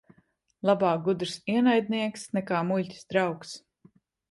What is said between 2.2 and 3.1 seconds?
nekā muļķis